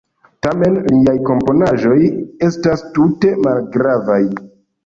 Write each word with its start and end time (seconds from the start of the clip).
Tamen 0.45 0.77
liaj 0.85 1.13
komponaĵoj 1.27 1.97
estas 2.49 2.83
tute 2.97 3.35
malgravaj. 3.47 4.21